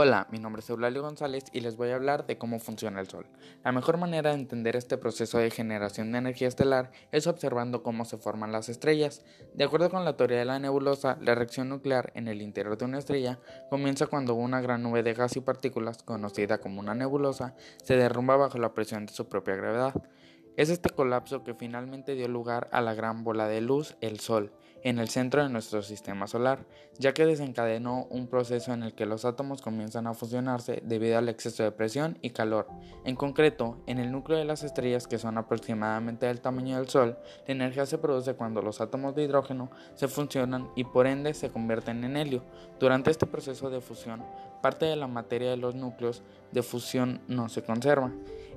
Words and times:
Hola, 0.00 0.28
mi 0.30 0.38
nombre 0.38 0.60
es 0.60 0.70
Eulalio 0.70 1.02
González 1.02 1.46
y 1.52 1.58
les 1.58 1.76
voy 1.76 1.90
a 1.90 1.96
hablar 1.96 2.24
de 2.24 2.38
cómo 2.38 2.60
funciona 2.60 3.00
el 3.00 3.08
Sol. 3.08 3.26
La 3.64 3.72
mejor 3.72 3.96
manera 3.96 4.30
de 4.30 4.36
entender 4.36 4.76
este 4.76 4.96
proceso 4.96 5.38
de 5.38 5.50
generación 5.50 6.12
de 6.12 6.18
energía 6.18 6.46
estelar 6.46 6.92
es 7.10 7.26
observando 7.26 7.82
cómo 7.82 8.04
se 8.04 8.16
forman 8.16 8.52
las 8.52 8.68
estrellas. 8.68 9.24
De 9.54 9.64
acuerdo 9.64 9.90
con 9.90 10.04
la 10.04 10.16
teoría 10.16 10.38
de 10.38 10.44
la 10.44 10.60
nebulosa, 10.60 11.18
la 11.20 11.34
reacción 11.34 11.68
nuclear 11.68 12.12
en 12.14 12.28
el 12.28 12.42
interior 12.42 12.78
de 12.78 12.84
una 12.84 12.98
estrella 12.98 13.40
comienza 13.70 14.06
cuando 14.06 14.34
una 14.34 14.60
gran 14.60 14.84
nube 14.84 15.02
de 15.02 15.14
gas 15.14 15.34
y 15.34 15.40
partículas, 15.40 16.04
conocida 16.04 16.58
como 16.58 16.78
una 16.78 16.94
nebulosa, 16.94 17.56
se 17.82 17.96
derrumba 17.96 18.36
bajo 18.36 18.56
la 18.58 18.74
presión 18.74 19.04
de 19.04 19.12
su 19.12 19.28
propia 19.28 19.56
gravedad. 19.56 19.94
Es 20.58 20.70
este 20.70 20.90
colapso 20.90 21.44
que 21.44 21.54
finalmente 21.54 22.16
dio 22.16 22.26
lugar 22.26 22.68
a 22.72 22.80
la 22.80 22.92
gran 22.92 23.22
bola 23.22 23.46
de 23.46 23.60
luz, 23.60 23.96
el 24.00 24.18
Sol, 24.18 24.50
en 24.82 24.98
el 24.98 25.08
centro 25.08 25.40
de 25.40 25.48
nuestro 25.48 25.82
sistema 25.82 26.26
solar, 26.26 26.66
ya 26.98 27.14
que 27.14 27.26
desencadenó 27.26 28.08
un 28.10 28.26
proceso 28.26 28.72
en 28.72 28.82
el 28.82 28.92
que 28.92 29.06
los 29.06 29.24
átomos 29.24 29.62
comienzan 29.62 30.08
a 30.08 30.14
fusionarse 30.14 30.82
debido 30.84 31.16
al 31.16 31.28
exceso 31.28 31.62
de 31.62 31.70
presión 31.70 32.18
y 32.22 32.30
calor. 32.30 32.66
En 33.04 33.14
concreto, 33.14 33.78
en 33.86 34.00
el 34.00 34.10
núcleo 34.10 34.36
de 34.36 34.46
las 34.46 34.64
estrellas, 34.64 35.06
que 35.06 35.18
son 35.18 35.38
aproximadamente 35.38 36.26
del 36.26 36.40
tamaño 36.40 36.78
del 36.78 36.88
Sol, 36.88 37.16
la 37.46 37.54
energía 37.54 37.86
se 37.86 37.98
produce 37.98 38.34
cuando 38.34 38.60
los 38.60 38.80
átomos 38.80 39.14
de 39.14 39.22
hidrógeno 39.22 39.70
se 39.94 40.08
fusionan 40.08 40.70
y 40.74 40.82
por 40.82 41.06
ende 41.06 41.34
se 41.34 41.50
convierten 41.50 42.02
en 42.02 42.16
helio. 42.16 42.42
Durante 42.80 43.12
este 43.12 43.26
proceso 43.26 43.70
de 43.70 43.80
fusión, 43.80 44.24
parte 44.60 44.86
de 44.86 44.96
la 44.96 45.06
materia 45.06 45.50
de 45.50 45.56
los 45.56 45.76
núcleos 45.76 46.24
de 46.50 46.64
fusión 46.64 47.20
no 47.28 47.48
se 47.48 47.62
conserva 47.62 48.10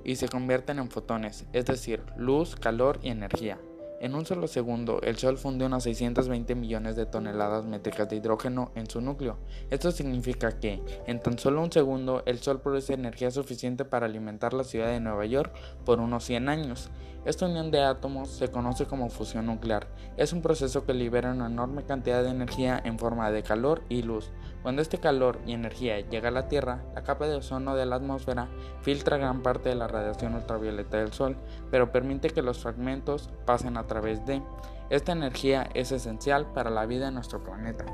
y 0.03 0.15
se 0.15 0.27
convierten 0.27 0.79
en 0.79 0.89
fotones, 0.89 1.45
es 1.53 1.65
decir, 1.65 2.03
luz, 2.17 2.55
calor 2.55 2.99
y 3.01 3.09
energía. 3.09 3.59
En 4.01 4.15
un 4.15 4.25
solo 4.25 4.47
segundo, 4.47 4.99
el 5.03 5.17
Sol 5.17 5.37
funde 5.37 5.63
unas 5.63 5.83
620 5.83 6.55
millones 6.55 6.95
de 6.95 7.05
toneladas 7.05 7.65
métricas 7.65 8.09
de 8.09 8.15
hidrógeno 8.15 8.71
en 8.73 8.89
su 8.89 8.99
núcleo. 8.99 9.37
Esto 9.69 9.91
significa 9.91 10.59
que, 10.59 10.81
en 11.05 11.19
tan 11.19 11.37
solo 11.37 11.61
un 11.61 11.71
segundo, 11.71 12.23
el 12.25 12.39
Sol 12.39 12.61
produce 12.61 12.95
energía 12.95 13.29
suficiente 13.29 13.85
para 13.85 14.07
alimentar 14.07 14.55
la 14.55 14.63
ciudad 14.63 14.87
de 14.87 14.99
Nueva 14.99 15.27
York 15.27 15.53
por 15.85 15.99
unos 15.99 16.23
100 16.23 16.49
años. 16.49 16.89
Esta 17.25 17.45
unión 17.45 17.69
de 17.69 17.83
átomos 17.83 18.29
se 18.31 18.47
conoce 18.47 18.87
como 18.87 19.11
fusión 19.11 19.45
nuclear. 19.45 19.87
Es 20.17 20.33
un 20.33 20.41
proceso 20.41 20.83
que 20.83 20.95
libera 20.95 21.31
una 21.31 21.45
enorme 21.45 21.83
cantidad 21.83 22.23
de 22.23 22.31
energía 22.31 22.81
en 22.83 22.97
forma 22.97 23.29
de 23.29 23.43
calor 23.43 23.83
y 23.87 24.01
luz. 24.01 24.31
Cuando 24.61 24.81
este 24.81 24.99
calor 24.99 25.39
y 25.45 25.53
energía 25.53 25.99
llega 25.99 26.29
a 26.29 26.31
la 26.31 26.47
Tierra, 26.47 26.83
la 26.93 27.03
capa 27.03 27.27
de 27.27 27.35
ozono 27.35 27.75
de 27.75 27.85
la 27.85 27.95
atmósfera 27.95 28.47
filtra 28.81 29.17
gran 29.17 29.41
parte 29.41 29.69
de 29.69 29.75
la 29.75 29.87
radiación 29.87 30.35
ultravioleta 30.35 30.97
del 30.97 31.13
Sol, 31.13 31.35
pero 31.71 31.91
permite 31.91 32.29
que 32.29 32.41
los 32.41 32.59
fragmentos 32.59 33.29
pasen 33.45 33.77
a 33.77 33.87
través 33.87 34.25
de. 34.25 34.41
Esta 34.89 35.13
energía 35.13 35.69
es 35.73 35.91
esencial 35.91 36.51
para 36.53 36.69
la 36.69 36.85
vida 36.85 37.07
en 37.07 37.15
nuestro 37.15 37.43
planeta. 37.43 37.85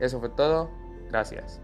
Eso 0.00 0.20
fue 0.20 0.30
todo. 0.30 0.70
Gracias. 1.08 1.60